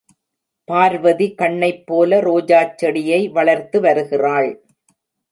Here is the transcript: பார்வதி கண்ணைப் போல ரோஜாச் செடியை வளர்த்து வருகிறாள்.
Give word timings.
பார்வதி 0.67 1.27
கண்ணைப் 1.33 1.83
போல 1.85 2.19
ரோஜாச் 2.21 2.73
செடியை 2.75 3.19
வளர்த்து 3.27 3.81
வருகிறாள். 3.81 4.49